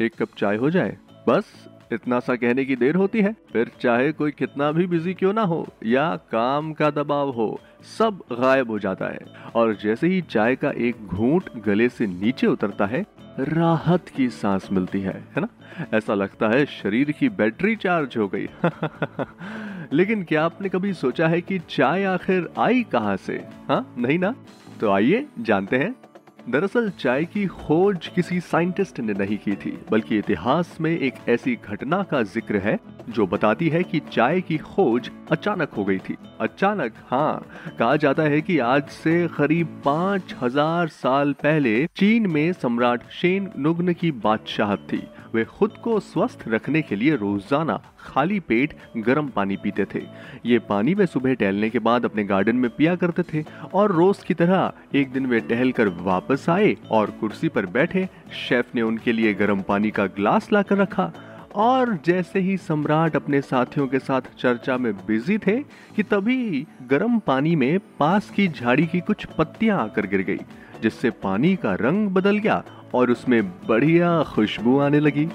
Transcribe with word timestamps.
एक 0.00 0.14
कप 0.14 0.28
चाय 0.38 0.56
हो 0.56 0.70
जाए। 0.70 0.96
बस, 1.28 1.68
इतना 1.92 2.20
सा 2.20 2.36
कहने 2.36 2.64
की 2.64 2.76
देर 2.76 2.94
होती 2.94 3.20
है। 3.20 3.36
फिर 3.52 3.70
चाहे 3.80 4.12
कोई 4.12 4.30
कितना 4.30 4.72
भी 4.72 4.86
बिज़ी 4.86 5.14
क्यों 5.14 5.32
ना 5.32 5.42
हो, 5.42 5.68
या 5.84 6.16
काम 6.16 6.72
का 6.72 6.90
दबाव 6.90 7.30
हो, 7.30 7.60
सब 7.98 8.22
गायब 8.32 8.70
हो 8.70 8.78
जाता 8.78 9.06
है। 9.06 9.20
और 9.54 9.74
जैसे 9.74 10.06
ही 10.06 10.20
चाय 10.20 10.56
का 10.56 10.70
एक 10.70 11.06
घूंट 11.06 11.50
गले 11.66 11.88
से 11.88 12.06
नीचे 12.06 12.46
उतरता 12.46 12.86
है, 12.86 13.06
राहत 13.38 14.08
की 14.08 14.28
सांस 14.28 14.68
मिलती 14.72 15.00
है 15.00 15.24
है 15.36 15.40
ना? 15.40 15.48
ऐसा 15.94 16.14
लगता 16.14 16.48
है 16.48 16.66
शरीर 16.66 17.10
की 17.10 17.28
बैटरी 17.28 17.76
चार्ज 17.76 18.16
हो 18.16 18.28
गई। 18.28 18.48
लेकिन 19.92 20.24
क्या 20.24 20.44
आपने 20.44 20.68
कभी 20.68 20.92
सोचा 20.92 21.28
है 21.28 21.40
कि 21.40 21.58
चाय 21.58 22.04
आखिर 22.04 22.48
आई 22.58 22.82
कहाँ 22.82 23.16
से? 23.16 23.44
हाँ 23.68 23.94
नहीं 23.98 24.18
ना? 24.18 24.34
तो 24.80 24.90
आइए, 24.90 25.26
जानते 25.40 25.76
हैं। 25.76 25.94
दरअसल 26.48 26.88
चाय 26.90 27.24
की 27.24 27.46
खोज 27.46 28.06
किसी 28.06 28.40
साइंटिस्ट 28.40 29.00
ने 29.00 29.12
नहीं 29.12 29.36
की 29.38 29.54
थी, 29.54 29.76
बल्कि 29.90 30.18
इतिहास 30.18 30.76
में 30.80 30.90
एक 30.90 31.14
ऐसी 31.28 31.54
घटना 31.64 32.02
का 32.02 32.22
ज़िक्र 32.22 32.58
है 32.58 32.78
जो 33.10 33.26
बताती 33.26 33.68
है 33.68 33.82
कि 33.82 34.00
चाय 34.12 34.40
की 34.40 34.58
खोज 34.58 35.10
अचानक 35.32 35.74
हो 35.74 35.84
गई 35.84 35.98
थी। 35.98 36.16
अचानक 36.40 36.94
हाँ 37.10 37.46
कहा 37.78 37.94
जाता 37.96 38.22
है 38.24 38.40
कि 38.40 38.58
आज 38.64 38.88
से 38.94 39.26
करीब 39.28 39.80
पाँच 39.84 40.34
हज़ार 40.42 40.88
साल 40.88 41.32
पहले 41.42 41.86
चीन 41.96 42.26
में 42.26 42.52
सम्राट 42.54 43.08
शेन 43.12 43.50
नुग्न 43.58 43.92
की 43.92 44.10
बादशाहत 44.20 44.86
थी। 44.92 45.02
वे 45.34 45.44
खुद 45.46 45.72
को 45.82 45.98
स्वस्थ 46.00 46.44
रखने 46.48 46.80
के 46.82 46.96
लिए 46.96 47.16
रोज़ाना 47.16 47.80
खाली 48.00 48.38
पेट 48.40 48.74
गर्म 48.98 49.28
पानी 49.28 49.56
पीते 49.56 49.84
थे। 49.84 50.00
ये 50.46 50.58
पानी 50.60 50.94
वे 50.94 51.06
सुबह 51.06 51.34
टहलने 51.34 51.70
के 51.70 51.78
बाद 51.78 52.04
अपने 52.04 52.24
गार्डन 52.24 52.56
में 52.56 52.68
पिया 52.70 52.94
करते 52.96 53.22
थे 53.24 53.44
और 53.74 53.92
रोज 53.92 54.22
की 54.22 54.34
तरह 54.34 54.98
एक 54.98 55.12
दिन 55.12 55.26
वे 55.26 55.40
टहल 55.42 55.72
कर 55.72 55.88
वापस 56.00 56.48
आए 56.50 56.76
और 56.90 57.10
कुर्सी 57.10 57.48
पर 57.48 57.66
बैठे, 57.68 58.08
शेफ 58.40 58.74
ने 58.74 58.82
उनके 58.82 59.12
लिए 59.12 59.34
गर्म 59.34 59.62
पानी 59.62 59.90
का 59.90 60.06
ग्लास 60.08 60.52
लाकर 60.52 60.76
रखा। 60.76 61.12
और 61.54 61.98
जैसे 62.04 62.40
ही 62.40 62.56
सम्राट 62.56 63.16
अपने 63.16 63.40
साथियों 63.40 63.86
के 63.88 63.98
साथ 63.98 64.20
चर्चा 64.38 64.76
में 64.78 64.92
बिज़ी 64.96 65.38
थे 65.38 65.56
कि 65.96 66.02
तभी 66.02 66.66
गर्म 66.90 67.18
पानी 67.18 67.54
में 67.56 67.78
पास 67.98 68.30
की 68.30 68.48
झाड़ी 68.48 68.86
की 68.86 69.00
कुछ 69.00 69.24
पत्तियाँ 69.38 69.78
आकर 69.78 70.06
गिर 70.06 70.22
गई, 70.22 70.38
जिससे 70.82 71.10
पानी 71.10 71.54
का 71.56 71.74
रंग 71.74 72.08
बदल 72.08 72.38
गया 72.38 72.62
और 72.94 73.10
उसमें 73.10 73.42
बढ़िया 73.68 74.22
खुशबू 74.24 74.78
आने 74.78 75.00
लगी। 75.00 75.28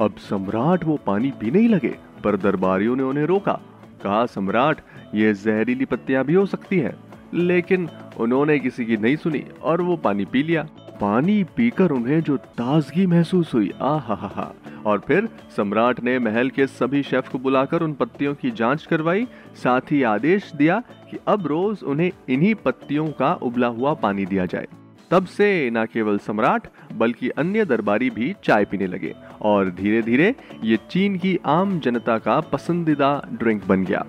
अब 0.00 0.16
सम्राट 0.18 0.84
वो 0.84 0.96
पानी 1.06 1.30
पीने 1.30 1.58
ही 1.58 1.68
लगे, 1.68 1.94
पर 2.24 2.36
दरबारियों 2.36 2.96
ने 2.96 3.02
उन्हें 3.02 3.24
रोका। 3.24 3.60
कहा, 4.02 4.24
सम्राट, 4.26 4.80
ये 5.14 5.34
जहरीली 5.34 5.84
पत्तियाँ 5.84 6.24
भी 6.24 6.34
हो 6.34 6.46
सकती 6.46 6.78
है, 6.78 6.94
लेकिन 7.34 7.88
उन्होंने 8.20 8.58
किसी 8.58 8.84
की 8.84 8.96
नहीं 8.96 9.16
सुनी 9.16 9.44
और 9.62 9.82
वो 9.82 9.96
पानी 9.96 10.24
पी 10.24 10.42
लिया। 10.42 10.66
पानी 11.00 11.42
पीकर 11.56 11.90
उन्हें 11.90 12.20
जो 12.22 12.36
ताजगी 12.36 13.06
महसूस 13.06 13.54
हुई 13.54 13.72
आ 13.82 13.96
हा 13.98 14.14
हा 14.14 14.32
हा 14.34 14.52
और 14.86 14.98
फिर 14.98 15.28
सम्राट 15.56 16.00
ने 16.00 16.18
महल 16.18 16.50
के 16.50 16.66
सभी 16.66 17.02
शेफ 17.02 17.28
को 17.28 17.38
बुलाकर 17.38 17.82
उन 17.82 17.92
पत्तियों 17.92 18.34
की 18.34 18.50
जाँच 18.50 18.86
करवाई। 18.86 19.26
साथ 19.54 19.80
ही 19.90 20.02
आदेश 20.02 20.52
दिया 20.56 20.82
कि 21.10 21.18
अब 21.28 21.46
रोज 21.46 21.82
उन्हें 21.82 22.10
इन्हीं 22.28 22.54
पत्तियों 22.54 23.08
का 23.08 23.34
उबला 23.34 23.66
हुआ 23.66 23.94
पानी 23.94 24.26
दिया 24.26 24.46
जाए। 24.46 24.66
तब 25.10 25.26
से 25.26 25.70
न 25.70 25.84
केवल 25.84 26.18
सम्राट, 26.18 26.66
बल्कि 26.92 27.28
अन्य 27.28 27.64
दरबारी 27.64 28.10
भी 28.10 28.34
चाय 28.44 28.64
पीने 28.64 28.86
लगे 28.86 29.14
और 29.40 29.70
धीरे 29.70 30.02
धीरे 30.02 30.34
ये 30.64 30.78
चीन 30.90 31.18
की 31.18 31.38
आम 31.46 31.80
जनता 31.80 32.18
का 32.18 32.40
पसंदीदा 32.40 33.28
ड्रिंक 33.32 33.66
बन 33.66 33.84
गया। 33.84 34.06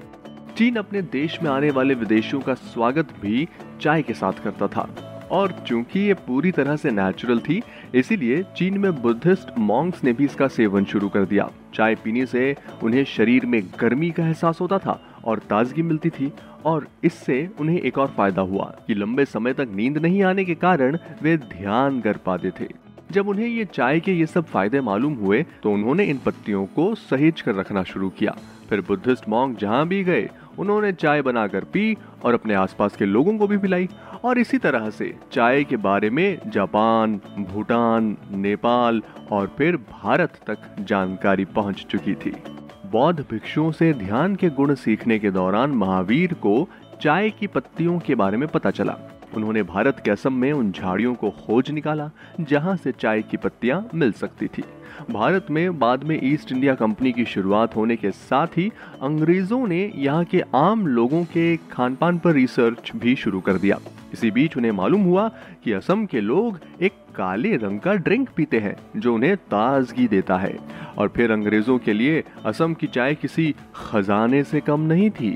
चीन 0.58 0.76
अपने 0.76 1.02
देश 1.02 1.44
में 1.44 1.52
आने 1.52 1.70
वाले 1.72 1.94
विदेशियों 1.94 2.42
का 2.42 2.54
स्वागत 2.54 3.08
भी 3.22 3.48
चाय 3.82 4.02
के 4.02 4.14
साथ 4.14 4.34
करता 4.34 4.68
था। 4.68 5.13
और 5.34 5.52
चूँकि 5.68 6.00
ये 6.00 6.14
पूरी 6.26 6.52
तरह 6.52 6.76
से 6.76 6.92
नेचुरल 6.92 7.40
थी, 7.40 7.62
इसीलिए 7.96 8.44
चीन 8.58 8.78
में 8.78 9.02
बुद्धिस्ट 9.02 9.58
मॉन्क्स 9.60 10.04
ने 10.04 10.14
भी 10.14 10.26
इसका 10.26 10.48
सेवन 10.50 10.86
शुरू 10.86 11.10
कर 11.10 11.26
दिया। 11.26 11.50
चाय 11.74 11.96
पीने 11.96 12.26
से 12.26 12.56
उन्हें 12.84 13.04
शरीर 13.08 13.46
में 13.46 13.62
गर्मी 13.80 14.12
का 14.12 14.26
एहसास 14.26 14.62
होता 14.62 14.78
था 14.78 15.00
और 15.24 15.40
ताजगी 15.50 15.82
मिलती 15.82 16.10
थी, 16.10 16.32
और 16.66 16.88
इससे 17.04 17.48
उन्हें 17.60 17.80
एक 17.80 17.98
और 17.98 18.14
फ़ायदा 18.18 18.42
हुआ 18.44 18.66
कि 18.88 18.94
लंबे 18.94 19.26
समय 19.26 19.54
तक 19.54 19.70
नींद 19.76 19.98
नहीं 19.98 20.22
आने 20.24 20.46
के 20.46 20.56
कारण 20.56 20.98
वे 21.22 21.36
ध्यान 21.38 22.00
कर 22.02 22.18
पाते 22.26 22.52
थे। 22.60 22.68
जब 23.12 23.28
उन्हें 23.30 23.48
ये 23.48 23.66
चाय 23.66 24.00
के 24.00 24.14
ये 24.14 24.26
सब 24.26 24.46
फ़ायदे 24.46 24.82
मालूम 24.82 25.14
हुए 25.16 25.42
तो 25.64 25.72
उन्होंने 25.72 26.06
इन 26.06 26.20
पत्तियों 26.26 26.66
को 26.68 26.94
सहेज 26.96 27.42
कर 27.42 27.56
रखना 27.56 27.84
शुरू 27.84 28.10
किया। 28.10 28.36
फिर 28.70 28.82
बुद्धिस्ट 28.82 29.28
मॉन्ग 29.30 29.58
जहाँ 29.58 29.88
भी 29.88 30.04
गए, 30.04 30.30
उन्होंने 30.60 30.92
चाय 30.94 31.22
बनाकर 31.22 31.64
पी 31.64 31.96
और 32.24 32.34
अपने 32.34 32.54
आसपास 32.54 32.96
के 32.96 33.06
लोगों 33.06 33.38
को 33.38 33.48
भी 33.48 33.58
पिलाई। 33.58 33.88
और 34.24 34.40
इसी 34.40 34.58
तरह 34.58 34.90
से 34.90 35.14
चाय 35.32 35.64
के 35.64 35.78
बारे 35.78 36.10
में 36.10 36.40
जापान, 36.48 37.20
भूटान, 37.40 38.18
नेपाल 38.32 39.02
और 39.32 39.54
फिर 39.58 39.78
भारत 39.78 40.40
तक 40.48 40.76
जानकारी 40.80 41.46
पहुँच 41.46 41.86
चुकी 41.90 42.14
थी। 42.16 42.34
बौद्ध 42.92 43.20
भिक्षुओं 43.20 43.72
से 43.72 43.94
ध्यान 43.94 44.36
के 44.36 44.50
गुण 44.50 44.74
सीखने 44.76 45.18
के 45.20 45.32
दौरान 45.32 45.72
महावीर 45.72 46.34
को 46.34 46.68
चाय 47.02 47.30
की 47.30 47.48
पत्तियों 47.48 48.00
के 48.00 48.16
बारे 48.16 48.38
में 48.38 48.48
पता 48.48 48.72
चला। 48.72 48.98
उन्होंने 49.36 49.64
भारत 49.64 50.02
के 50.06 50.12
असम 50.12 50.34
में 50.34 50.52
उन 50.52 50.72
झाड़ियों 50.72 51.14
को 51.16 51.30
खोज 51.30 51.72
निकाला, 51.72 52.10
जहाँ 52.40 52.76
से 52.76 52.92
चाय 52.92 53.22
की 53.22 53.38
पत्तियाँ 53.38 53.90
मिल 53.96 54.12
सकती 54.12 54.48
थी। 54.48 54.64
भारत 55.12 55.48
में 55.52 55.80
बाद 55.80 56.04
में 56.04 56.20
ईस्ट 56.24 56.52
इंडिया 56.52 56.76
कंपनी 56.76 57.12
की 57.12 57.26
शुरुआत 57.26 57.76
होने 57.76 57.96
के 57.96 58.12
साथ 58.12 58.58
ही 58.58 58.72
अंग्रेज़ों 59.02 59.68
ने 59.68 59.92
यहाँ 59.96 60.24
के 60.26 60.44
आम 60.56 60.86
लोगों 60.88 61.24
के 61.24 61.56
खान 61.72 61.96
पान 61.96 62.20
पर 62.20 62.34
रिसर्च 62.34 62.92
भी 62.96 63.16
शुरू 63.16 63.40
कर 63.40 63.54
दिया। 63.54 63.80
इसी 64.14 64.32
बीच 64.32 64.58
उन्हें 64.58 64.72
मालूम 64.72 65.04
हुआ 65.04 65.28
कि 65.64 65.72
असम 65.72 66.06
के 66.06 66.22
लोग 66.22 66.60
एक 66.82 66.92
काले 67.16 67.56
रंग 67.58 67.80
का 67.80 67.94
ड्रिंक 67.94 68.30
पीते 68.36 68.60
हैं, 68.60 68.76
जो 68.98 69.14
उन्हें 69.16 69.36
ताजगी 69.38 70.08
देता 70.08 70.38
है। 70.38 70.58
और 70.98 71.08
फिर 71.08 71.32
अंग्रेज़ों 71.32 71.78
के 71.78 71.94
लिए 71.94 72.24
असम 72.46 72.74
की 72.74 72.88
चाय 72.88 73.16
किसी 73.16 73.56
खजाने 73.76 74.44
से 74.44 74.60
कम 74.62 74.82
नहीं 74.82 75.10
थी। 75.10 75.32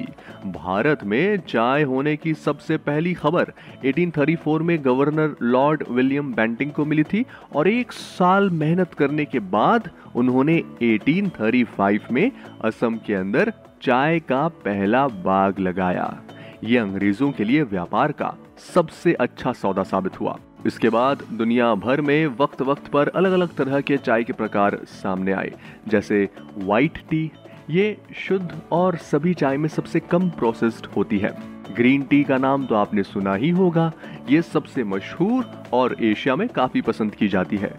भारत 0.46 1.04
में 1.04 1.38
चाय 1.38 1.84
होने 1.84 2.16
की 2.16 2.34
सबसे 2.34 2.78
पहली 2.78 3.14
खबर 3.14 3.52
1834 3.86 4.62
में 4.62 4.78
गवर्नर 4.86 5.36
लॉर्ड 5.42 5.84
विलियम 5.92 6.34
बैंटिंग 6.34 6.72
को 6.72 6.86
मिली 6.86 7.04
थी 7.04 7.26
और 7.56 7.68
एक 7.68 7.92
साल 7.92 8.50
मेहनत 8.50 8.94
करने 8.94 9.26
के 9.26 9.40
बाद 9.40 9.90
उन्होंने 10.16 10.62
1835 10.82 12.12
में 12.12 12.32
असम 12.64 12.96
के 12.98 13.14
अंदर 13.14 13.54
चाय 13.82 14.20
का 14.20 14.48
पहला 14.48 15.08
बाग 15.08 15.60
लगाया। 15.60 16.24
ये 16.64 16.78
अंग्रेज़ों 16.78 17.32
के 17.32 17.44
लिए 17.44 17.64
व्यापार 17.64 18.12
का 18.12 18.36
सबसे 18.58 19.14
अच्छा 19.16 19.54
सौदा 19.54 19.84
साबित 19.84 20.20
हुआ। 20.22 20.38
इसके 20.66 20.90
बाद 20.90 21.24
दुनिया 21.34 21.74
भर 21.76 22.02
में 22.02 22.28
वक्त 22.38 22.62
वक्त 22.62 22.88
पर 22.88 23.08
अलग 23.10 23.32
अलग 23.32 23.56
तरह 23.56 23.82
के 23.82 23.98
चाय 23.98 24.24
के 24.24 24.34
प्रकार 24.34 24.80
सामने 24.86 25.32
आए, 25.32 25.52
जैसे 25.88 26.30
वाइट 26.58 26.98
टी 27.10 27.32
ये 27.70 27.98
शुद्ध 28.18 28.62
और 28.72 28.96
सभी 29.04 29.34
चाय 29.34 29.58
में 29.58 29.68
सबसे 29.70 30.00
कम 30.02 30.30
प्रोसेस्ड 30.30 30.86
होती 30.88 31.18
है। 31.18 31.32
ग्रीन 31.76 32.02
टी 32.02 32.24
का 32.24 32.38
नाम 32.38 32.66
तो 32.66 32.76
आपने 32.76 33.04
सुना 33.04 33.34
ही 33.36 33.50
होगा, 33.50 33.92
ये 34.30 34.42
सबसे 34.42 34.84
मशहूर 34.86 35.50
और 35.74 35.96
एशिया 36.02 36.36
में 36.36 36.48
काफ़ी 36.50 36.82
पसंद 36.82 37.16
की 37.16 37.28
जाती 37.28 37.58
है। 37.58 37.74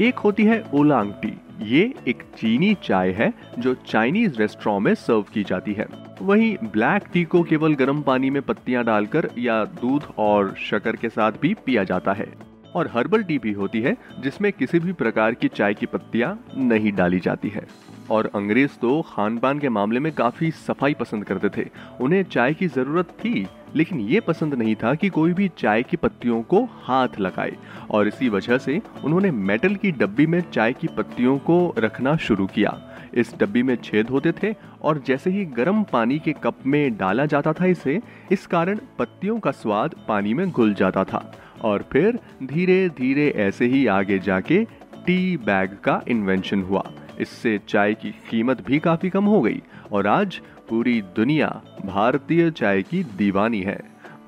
एक 0.00 0.18
होती 0.18 0.44
है 0.44 0.62
ओलांग 0.74 1.12
टी 1.12 1.32
ये 1.62 1.94
एक 2.08 2.22
चीनी 2.22 2.74
चाय 2.74 3.10
है 3.10 3.32
जो 3.58 3.74
चाइनीज़ 3.74 4.38
रेस्टोरेंट 4.38 4.82
में 4.82 4.94
सर्व 4.94 5.22
की 5.22 5.42
जाती 5.44 5.72
है। 5.72 5.86
वहीं 6.22 6.56
ब्लैक 6.62 7.02
टी 7.12 7.24
को 7.24 7.42
केवल 7.42 7.74
गर्म 7.74 8.02
पानी 8.02 8.30
में 8.30 8.42
पत्तियाँ 8.42 8.84
डालकर 8.84 9.30
या 9.38 9.64
दूध 9.64 10.04
और 10.18 10.54
शक्कर 10.58 10.96
के 10.96 11.08
साथ 11.08 11.32
भी 11.32 11.54
पिया 11.54 11.84
जाता 11.84 12.12
है। 12.12 12.26
और 12.74 12.90
हर्बल 12.94 13.22
टी 13.22 13.38
भी 13.38 13.52
होती 13.52 13.80
है, 13.80 13.96
जिसमें 14.20 14.52
किसी 14.52 14.78
भी 14.78 14.92
प्रकार 14.92 15.34
की 15.34 15.48
चाय 15.48 15.74
की 15.74 15.86
पत्तियाँ 15.86 16.44
नहीं 16.56 16.92
डाली 16.92 17.20
जाती 17.20 17.48
है। 17.48 17.66
और 18.10 18.30
अंग्रेज़ 18.34 18.70
तो 18.70 19.02
खान 19.02 19.38
पान 19.38 19.58
के 19.58 19.68
मामले 19.68 20.00
में 20.00 20.12
काफ़ी 20.12 20.50
सफ़ाई 20.50 20.94
पसंद 20.94 21.24
करते 21.24 21.62
थे। 21.62 21.68
उन्हें 22.00 22.22
चाय 22.22 22.54
की 22.54 22.68
ज़रूरत 22.68 23.04
थी 23.04 23.46
लेकिन 23.76 24.00
ये 24.00 24.20
पसंद 24.20 24.54
नहीं 24.54 24.74
था 24.74 24.94
कि 24.94 25.08
कोई 25.08 25.32
भी 25.32 25.50
चाय 25.58 25.82
की 25.82 25.96
पत्तियों 25.96 26.42
को 26.42 26.64
हाथ 26.82 27.20
लगाए, 27.20 27.56
और 27.90 28.08
इसी 28.08 28.28
वजह 28.28 28.58
से 28.58 28.80
उन्होंने 29.04 29.30
मेटल 29.30 29.74
की 29.74 29.90
डब्बी 29.92 30.26
में 30.26 30.40
चाय 30.52 30.72
की 30.72 30.86
पत्तियों 30.86 31.38
को 31.38 31.74
रखना 31.78 32.16
शुरू 32.16 32.46
किया। 32.46 32.78
इस 33.14 33.34
डब्बी 33.38 33.62
में 33.62 33.76
छेद 33.76 34.10
होते 34.10 34.32
थे, 34.32 34.54
और 34.82 35.02
जैसे 35.06 35.30
ही 35.30 35.44
गर्म 35.44 35.82
पानी 35.82 36.18
के 36.18 36.32
कप 36.32 36.66
में 36.66 36.96
डाला 36.96 37.26
जाता 37.26 37.52
था 37.52 37.66
इसे, 37.66 38.00
इस 38.32 38.46
कारण 38.46 38.78
पत्तियों 38.98 39.38
का 39.40 39.50
स्वाद 39.50 39.94
पानी 40.08 40.34
में 40.34 40.50
घुल 40.50 40.74
जाता 40.74 41.04
था। 41.04 41.32
और 41.62 41.84
फिर 41.92 42.18
धीरे 42.42 42.88
धीरे 42.88 43.28
ऐसे 43.36 43.66
ही 43.66 43.86
आगे 43.86 44.18
जाके 44.18 44.64
टी 45.06 45.36
बैग 45.36 45.76
का 45.84 46.00
इन्वेंशन 46.08 46.62
हुआ। 46.62 46.84
इससे 47.20 47.60
चाय 47.68 47.94
की 47.94 48.10
कीमत 48.30 48.64
भी 48.66 48.78
काफ़ी 48.78 49.10
कम 49.10 49.24
हो 49.24 49.40
गई, 49.40 49.60
और 49.92 50.06
आज 50.06 50.40
पूरी 50.70 51.00
दुनिया 51.16 51.48
भारतीय 51.84 52.50
चाय 52.50 52.82
की 52.82 53.02
दीवानी 53.16 53.60
है। 53.60 53.78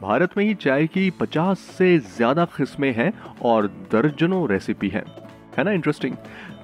भारत 0.03 0.31
में 0.37 0.45
ही 0.45 0.55
चाय 0.55 0.87
की 0.87 1.11
50 1.21 1.59
से 1.79 1.99
ज़्यादा 1.99 2.45
किस्में 2.57 2.93
हैं 2.95 3.13
और 3.45 3.67
दर्जनों 3.93 4.49
रेसिपी 4.49 4.89
हैं। 4.89 5.05
है 5.59 5.65
ना 5.65 5.71
इंटरेस्टिंग 5.73 6.15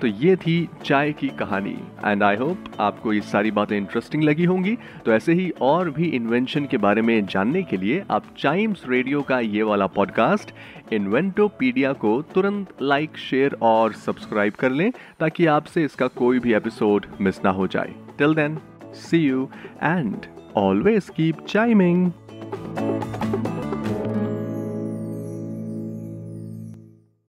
तो 0.00 0.06
ये 0.06 0.34
थी 0.36 0.68
चाय 0.84 1.12
की 1.12 1.28
कहानी। 1.38 1.76
एंड 2.04 2.22
आई 2.22 2.36
होप 2.36 2.64
आपको 2.80 3.12
ये 3.12 3.20
सारी 3.22 3.50
बातें 3.50 3.76
इंटरेस्टिंग 3.76 4.22
लगी 4.22 4.44
होंगी। 4.44 4.76
तो 5.04 5.12
ऐसे 5.12 5.32
ही 5.32 5.48
और 5.60 5.90
भी 5.90 6.08
इन्वेंशन 6.08 6.64
के 6.64 6.76
बारे 6.76 7.02
में 7.02 7.26
जानने 7.26 7.62
के 7.62 7.76
लिए 7.76 8.02
आप 8.10 8.24
चाइम्स 8.38 8.82
रेडियो 8.88 9.22
का 9.22 9.38
ये 9.40 9.62
वाला 9.62 9.86
पॉडकास्ट 9.88 10.52
इन्वेंटोपीडिया 10.92 11.92
को 11.94 12.20
तुरंत 12.34 12.82
लाइक 12.82 13.18
शेयर 13.20 13.56
और 13.62 13.92
सब्सक्राइब 13.96 14.54
कर 14.54 14.70
लें 14.70 14.90
ताकि 15.20 15.46
आपसे 15.48 15.84
इसका 15.84 16.06
कोई 16.16 16.38
भी 16.38 16.54
एपिसोड 16.54 17.06
मिस 17.20 17.44
ना 17.44 17.50
हो 17.50 17.66
जाए। 17.66 17.94
Till 18.18 18.34
then 18.34 18.58
see 18.94 19.18
you 19.18 19.48
and 19.82 20.16
always 20.56 21.08
keep 21.16 21.46
chiming 21.48 22.10